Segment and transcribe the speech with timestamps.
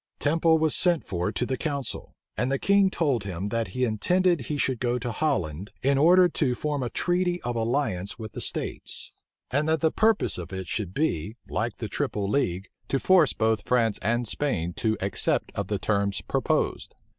[0.17, 4.41] Temple was sent for to the council; and the king told him, that he intended
[4.47, 8.41] he should go to Holland, in order to form a treaty of alliance with the
[8.41, 9.11] states;
[9.51, 13.67] and that the purpose of it should be, like the triple league, to force both
[13.67, 16.95] France and Spain to accept of the terms proposed.